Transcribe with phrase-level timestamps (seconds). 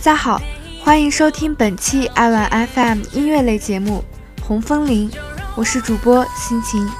[0.00, 0.40] 大家好，
[0.82, 4.02] 欢迎收听本期爱玩 FM 音乐类节目
[4.42, 5.10] 《红枫林》，
[5.54, 6.90] 我是主播心情。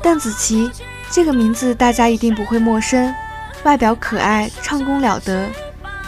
[0.00, 0.70] 邓紫棋
[1.10, 3.12] 这个名字大家一定不会陌生，
[3.64, 5.48] 外表可爱，唱功了得。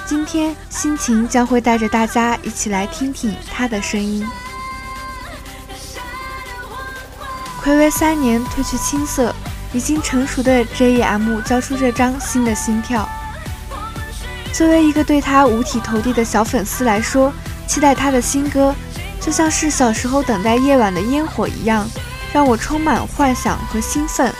[0.07, 4.25] 今天心情将会带着大家一起来听听她的声音。
[7.65, 9.35] 暌违三年褪去青涩，
[9.73, 13.09] 已经成熟的 J.E.M 交出这张新的心跳。
[14.59, 17.33] 作为一个对他五体投地的小粉丝来说，
[17.69, 18.75] 期待他的新歌，
[19.21, 21.89] 就像是小时候等待夜晚的烟火一样，
[22.33, 24.35] 让我充满幻想和兴奋。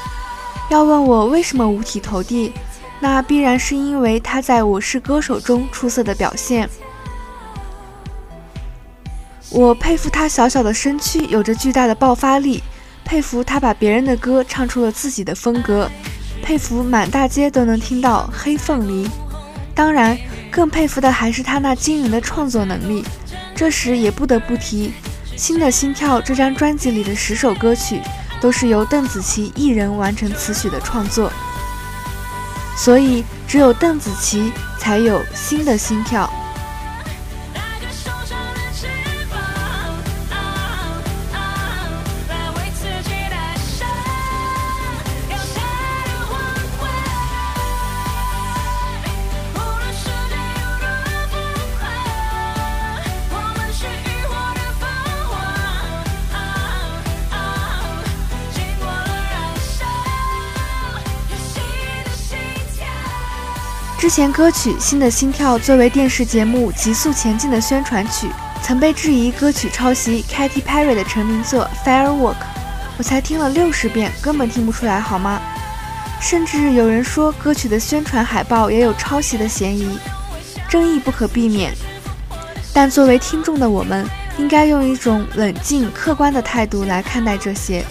[0.71, 2.53] 要问我为什么五体投地，
[2.99, 6.69] 那必然是因为他在我是歌手中出色的表现。
[9.51, 12.61] 我佩服他小小的身躯有着巨大的爆发力。
[13.05, 15.89] 佩服他把别人的歌唱出了自己的风格，
[16.43, 19.09] 佩服满大街都能听到黑凤梨。
[19.79, 20.19] 当然，
[20.51, 23.05] 更佩服的还是他那惊人的创作能力。
[23.55, 24.89] 这时也不得不提，
[25.37, 28.01] 《新的心跳》这张专辑里的十首歌曲
[28.41, 31.31] 都是由邓紫棋一人完成词曲的创作，
[32.77, 36.29] 所以只有邓紫棋才有《新的心跳》。
[64.09, 68.27] 之前歌曲《新的心跳》作为电视节目《急速前进》的宣传曲，
[68.63, 72.33] 曾被质疑歌曲抄袭 Katy Perry 的成名作《Firework》，
[72.97, 75.39] 我才听了六十遍，根本听不出来好吗？
[76.23, 79.99] 甚至有人说歌曲的宣传海报也有抄袭的嫌疑，
[80.71, 81.75] 争议不可避免。
[82.73, 84.09] 但作为听众的我们，
[84.39, 87.85] 应该用一种冷静、客观的态度来看待这些。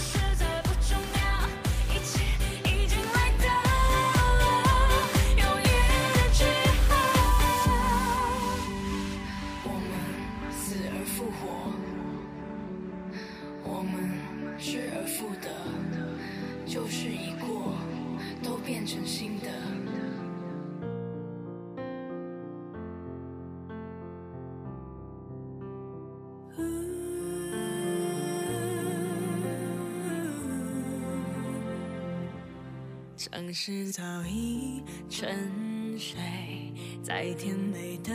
[37.38, 38.12] 甜美的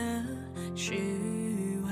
[0.75, 1.91] 虚伪，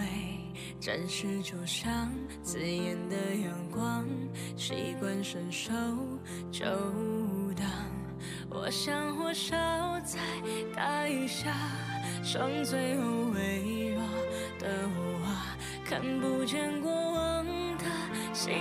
[0.81, 2.11] 暂时就像
[2.43, 4.05] 刺眼的阳光，
[4.57, 5.71] 习惯伸手
[6.51, 6.65] 就
[7.55, 7.65] 挡。
[8.49, 9.55] 我像火烧
[10.01, 10.19] 在
[10.75, 11.55] 大雨下，
[12.21, 13.03] 剩最后
[13.33, 14.03] 微弱
[14.59, 15.25] 的我，
[15.85, 17.45] 看不见过往
[17.77, 17.85] 的
[18.33, 18.53] 心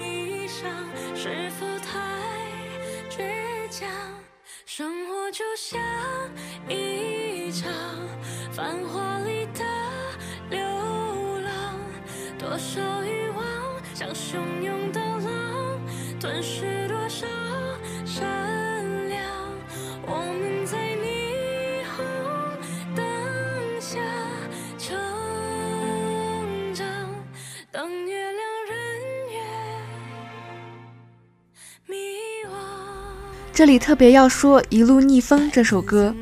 [0.00, 0.70] 已伤，
[1.16, 1.98] 是否太
[3.10, 3.90] 倔强？
[4.64, 5.78] 生活就像
[6.68, 7.11] 一
[7.52, 7.70] 场
[8.50, 9.62] 繁华里的
[10.48, 10.58] 流
[11.40, 11.78] 浪，
[12.38, 13.44] 多少欲望
[13.94, 15.78] 像汹涌的浪，
[16.18, 17.26] 吞噬多少
[18.06, 18.24] 善
[19.10, 19.22] 良。
[20.06, 22.02] 我们在霓虹
[22.96, 23.04] 灯
[23.78, 23.98] 下
[24.78, 24.96] 成
[26.74, 26.86] 长，
[27.70, 28.40] 等月亮
[28.70, 28.74] 人
[29.28, 29.36] 越
[31.86, 31.96] 迷。
[33.52, 36.14] 这里特别要说《一路逆风》这首歌，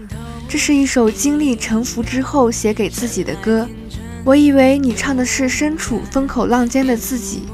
[0.50, 3.68] 这是一首经历沉浮之后写给自己的歌。
[4.24, 7.44] 我以为你唱的是身处风口浪尖的自己，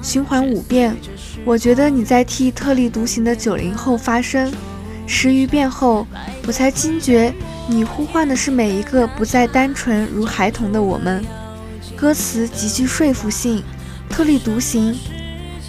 [0.00, 0.96] 循环五遍，
[1.44, 4.48] 我觉得你在替特立独行的九零后发声。
[5.08, 6.06] 十余遍后，
[6.46, 7.34] 我才惊觉
[7.66, 11.24] 你呼唤的是每一个不再单纯如孩童的我们。
[11.96, 13.60] 歌词极具说服性，
[14.08, 14.96] 特立独行。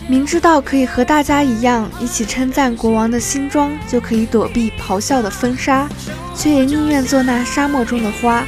[0.10, 5.86] 明知道可以和大家一样一起称赞国王的新装，就可以躲避咆哮的风沙，
[6.34, 8.46] 却也宁愿做那沙漠中的花，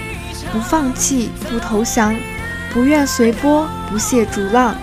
[0.53, 2.15] 不放弃，不投降，
[2.71, 4.73] 不愿随波，不屑逐浪。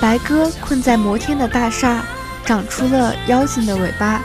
[0.00, 2.02] 白鸽困在摩天的大厦，
[2.44, 4.20] 长出了妖精的尾巴。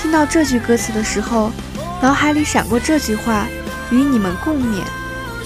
[0.00, 1.52] 听到这句歌词的时候，
[2.00, 3.46] 脑海里闪过这句话：
[3.92, 4.82] 与你们共勉。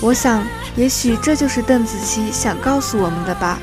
[0.01, 0.43] 我想，
[0.75, 3.59] 也许这就是邓紫棋想告诉我们的吧。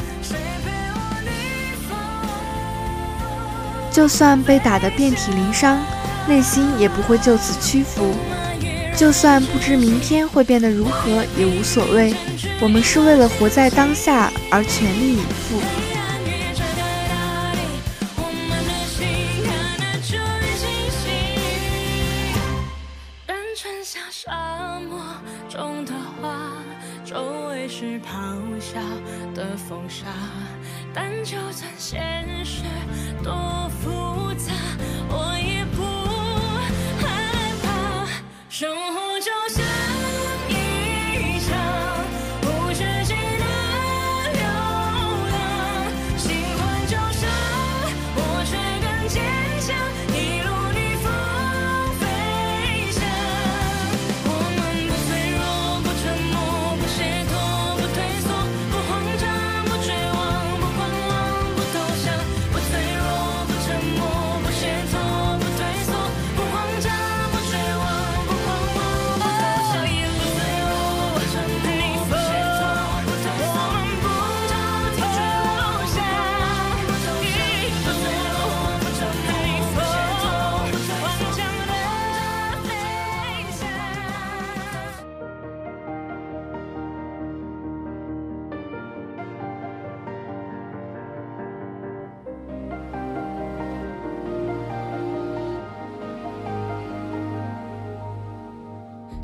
[3.94, 5.80] 就算被打得遍体鳞伤，
[6.28, 8.12] 内心也不会就此屈服。
[8.98, 12.13] 就算不知明天会变得如何，也无所谓。
[12.60, 15.82] 我们是为了活在当下而全力以赴。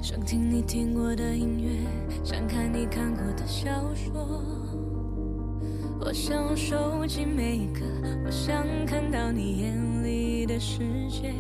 [0.10, 1.70] 想听你听过的音乐，
[2.24, 4.44] 想看你看过的小说。
[6.00, 7.82] 我想收集每一个，
[8.26, 10.80] 我想看到你眼里的世
[11.12, 11.32] 界。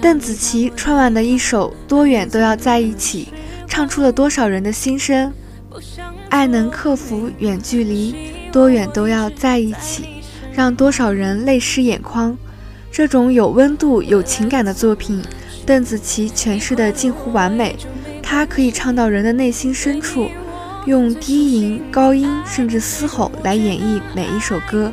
[0.00, 3.26] 邓紫棋春晚的一首《多远都要在一起》，
[3.68, 5.32] 唱出了多少人的心声。
[6.28, 10.08] 爱能克服远距离，多远都要在一起，
[10.52, 12.36] 让多少人泪湿眼眶。
[12.90, 15.22] 这种有温度、有情感的作品，
[15.64, 17.76] 邓紫棋诠释的近乎完美。
[18.22, 20.28] 她可以唱到人的内心深处，
[20.86, 24.92] 用低吟、高音甚至嘶吼来演绎每一首歌。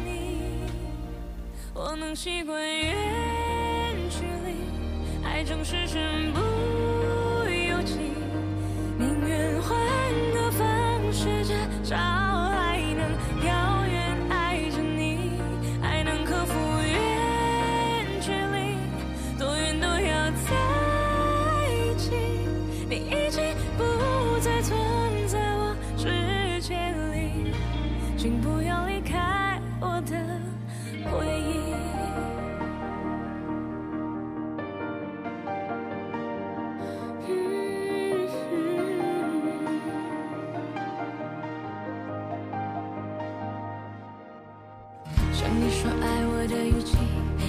[45.89, 46.97] 说爱我的语气，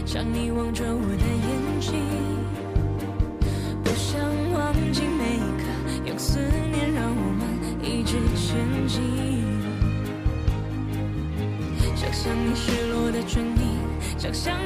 [0.07, 1.93] 像你望着我的眼睛，
[3.85, 4.19] 不想
[4.55, 5.65] 忘记每一刻，
[6.07, 6.39] 用思
[6.73, 7.47] 念让我们
[7.83, 8.99] 一直前进。
[11.95, 13.77] 想象你失落的唇印，
[14.17, 14.57] 想象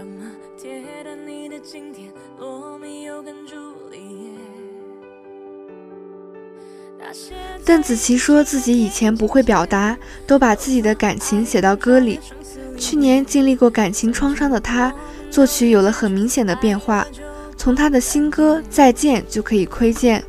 [0.00, 3.54] 什么铁达尼的经典，罗密欧跟朱
[3.90, 3.98] 丽
[6.98, 7.12] 叶。
[7.66, 9.94] 邓紫棋说自己以前不会表达，
[10.26, 12.18] 都把自己的感情写到歌里。
[12.78, 14.90] 去年经历过感情创伤的她，
[15.30, 17.06] 作曲有了很明显的变化。
[17.58, 20.24] 从她的新歌《再见》就可以窥见，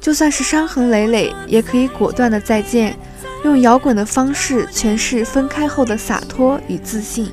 [0.00, 2.98] 就算是伤痕累累，也可以果断的再见，
[3.44, 7.32] 用摇滚的方式诠释分开后的洒脱与自信。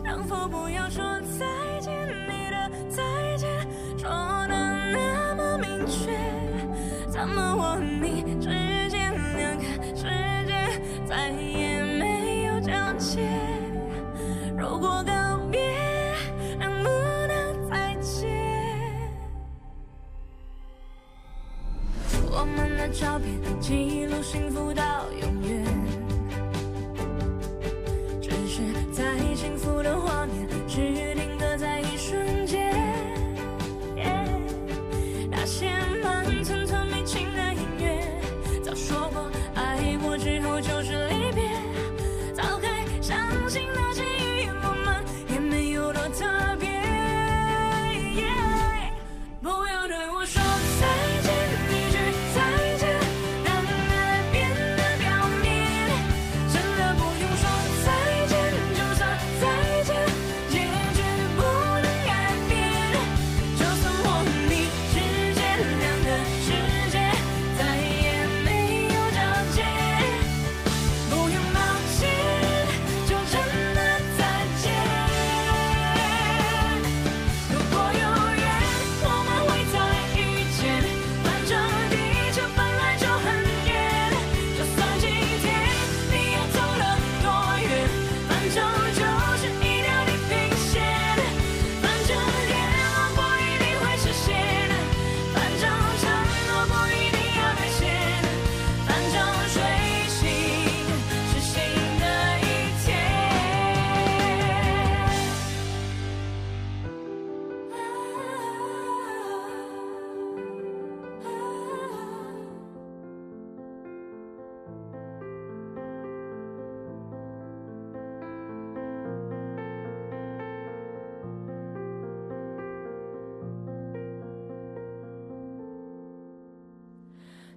[22.99, 24.58] 照片，记录幸福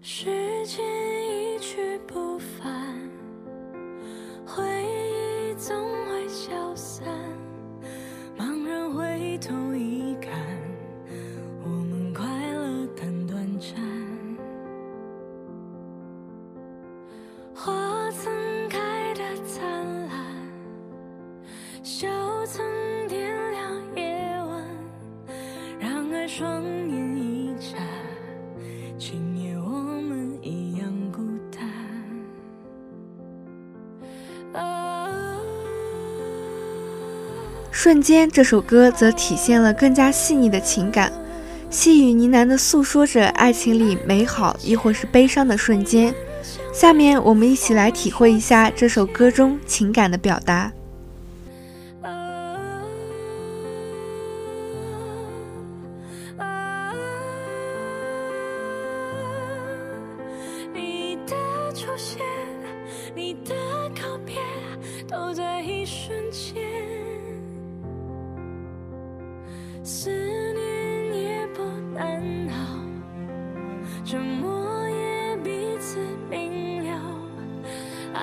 [0.04, 0.26] 时
[0.66, 2.81] 间一去不返，
[37.72, 41.10] 瞬间这首歌则体现了更加细腻的情感，
[41.70, 46.14] 细语呢喃地诉说着爱情里美好亦或是悲伤的瞬间。
[46.72, 50.70] 下面我们一起来体会一下这首歌中情感的表达。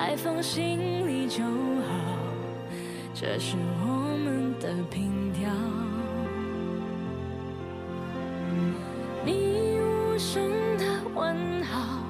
[0.00, 1.92] 爱放心里就好，
[3.12, 3.54] 这是
[3.84, 5.50] 我们的凭条。
[9.26, 10.42] 你无声
[10.78, 12.02] 的问好，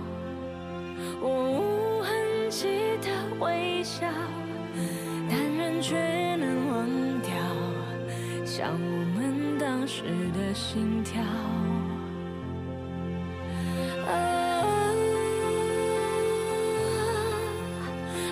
[1.21, 2.69] 我无痕迹
[3.03, 3.09] 的
[3.41, 4.07] 微笑，
[5.29, 5.97] 但人却
[6.37, 6.87] 能忘
[7.23, 7.35] 掉，
[8.45, 11.21] 像我们当时的心跳。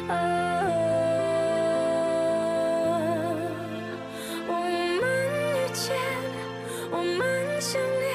[0.08, 0.14] 啊
[4.48, 5.96] 我们遇见
[6.90, 8.08] 我们相恋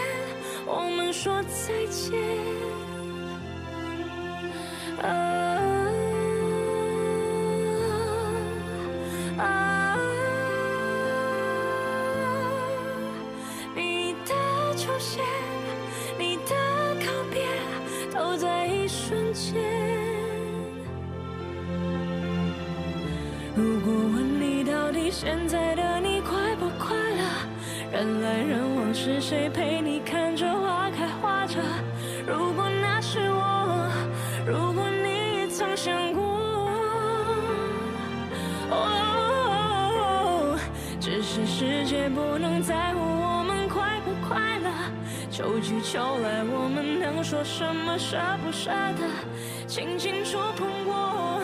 [0.65, 2.19] 我们说再见。
[5.01, 5.42] 啊。
[23.55, 27.21] 如果问你到底现在的你快不快乐？
[27.91, 31.59] 人来人往，是谁陪你看着花开花着？
[32.25, 33.91] 如果那是我，
[34.47, 36.23] 如果你也曾想过，
[38.71, 40.57] 哦，
[40.99, 44.71] 只是世界不能在乎我们快不快乐。
[45.29, 49.05] 秋去秋来，我们能说什么舍不舍得？
[49.67, 51.39] 轻轻触碰过，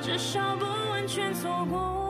[0.00, 0.66] 至少不
[1.14, 2.01] 全错过。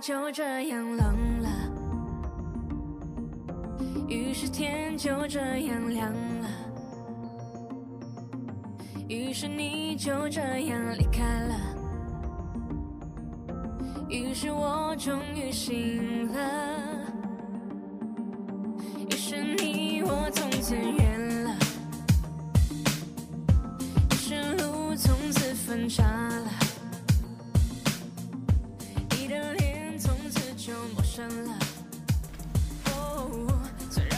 [0.00, 1.48] 就这样冷了，
[4.08, 6.48] 于是天就这样亮了，
[9.08, 11.54] 于是你就这样离开了，
[14.08, 16.81] 于是我终于醒了，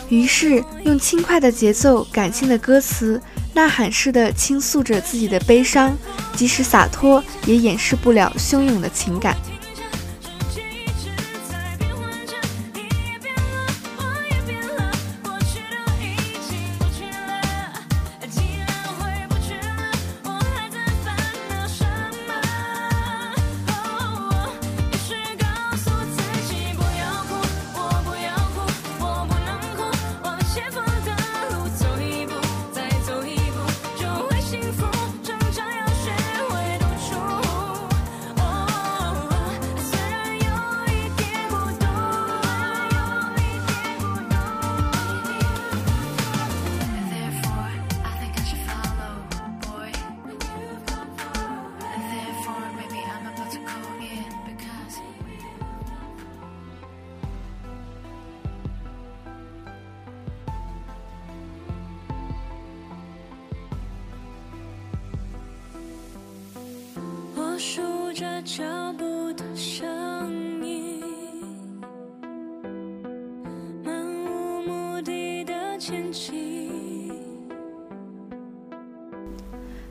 [0.08, 3.20] 于是用轻快的节奏、感性的歌词，
[3.54, 5.96] 呐喊式的倾诉着自己的悲伤，
[6.36, 9.36] 即使洒脱，也掩饰不了汹涌的情感。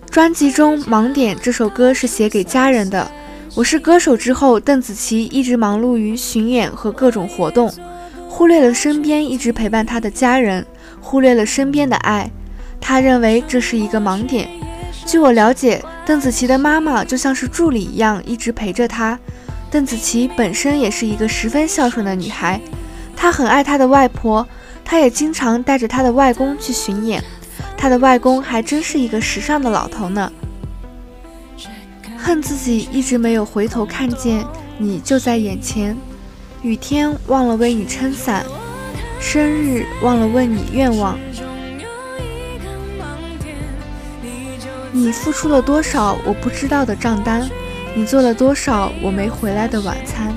[0.09, 3.11] 专辑中《盲点》这首歌是写给家人的。
[3.53, 7.71] 我是歌手之后，邓紫棋一直忙碌于巡演和各种活动，
[8.27, 10.65] 忽略了身边一直陪伴她的家人，
[10.99, 12.27] 忽略了身边的爱。
[12.81, 14.49] 她认为这是一个盲点。
[15.05, 19.19] 据我了解，邓紫棋的妈妈就像是助理一样，一直陪着她。
[19.69, 22.59] 邓紫棋本身也是一个十分孝顺的女孩，
[23.15, 24.47] 她很爱她的外婆，
[24.85, 27.23] 她也经常带着她的外公去巡演。
[27.77, 30.31] 她的外公还真是一个时尚的老头呢。
[32.17, 34.45] 恨自己一直没有回头看见
[34.77, 35.97] 你就在眼前，
[36.61, 38.45] 雨天忘了为你撑伞，
[39.19, 41.19] 生日忘了问你愿望。
[44.93, 47.49] 你付出了多少我不知道的账单，
[47.93, 50.33] 你做了多少我没回来的晚餐。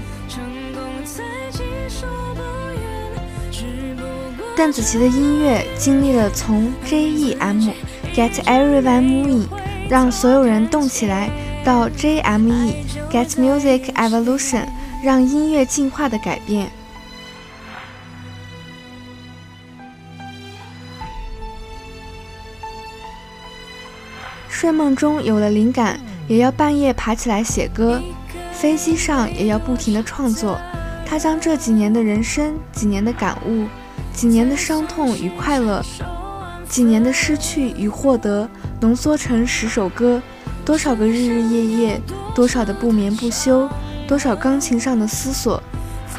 [4.57, 7.75] 邓紫棋的音乐经历了从 JEM
[8.15, 9.47] Get Everyone Moving
[9.87, 11.29] 让所有人动起来，
[11.63, 12.73] 到 JME
[13.11, 14.65] Get Music Evolution
[15.05, 16.71] 让音乐进化的改变。
[24.49, 28.01] 睡梦中有了灵感，也要半夜爬起来写歌；
[28.55, 30.59] 飞机上也要不停的创作。
[31.05, 33.67] 他将这几年的人生、几年的感悟、
[34.17, 35.85] 几年的伤痛与快乐、
[36.67, 38.49] 几年的失去与获得，
[38.81, 40.23] 浓缩成十首歌。
[40.65, 42.01] 多少个日日夜夜，
[42.35, 43.69] 多少的不眠不休，
[44.09, 45.63] 多少钢琴上的思索，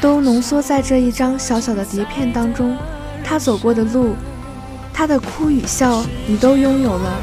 [0.00, 2.76] 都浓缩在这一张小小的碟片当中。
[3.24, 4.14] 他走过的路，
[4.94, 7.20] 他的哭与笑，你都拥有了。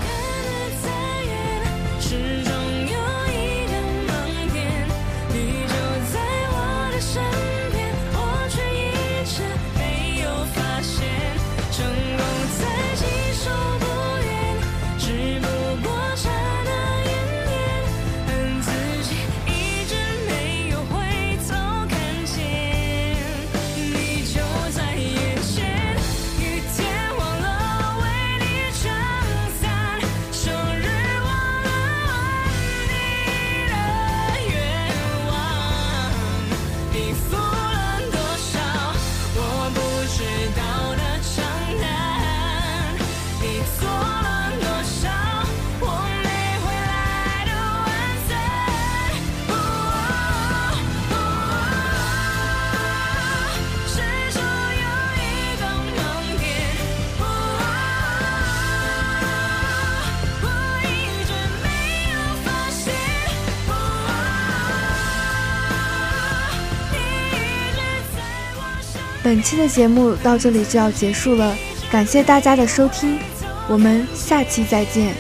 [69.36, 71.54] 本期的节目到这里就要结束了，
[71.92, 73.20] 感谢大家的收听，
[73.68, 75.14] 我们下期再见。